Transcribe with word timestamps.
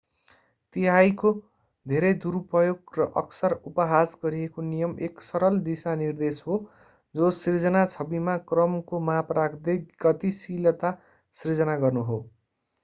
तिहाइको 0.75 1.31
धेरै-दुरुपयोग 1.85 2.95
र 2.95 3.05
अक्सर-उपहास 3.21 4.15
गरिएको 4.23 4.63
नियम 4.69 4.95
एक 5.07 5.25
सरल 5.25 5.59
दिशानिर्देश 5.67 6.39
हो 6.47 6.57
जो 7.15 7.29
सिर्जना 7.41 7.83
छविमा 7.91 8.37
क्रमको 8.53 9.01
माप 9.11 9.35
राख्दै 9.39 9.75
गतिशीलता 10.07 10.91
सृजना 11.35 11.77
गर्नु 11.85 12.07
हो 12.09 12.19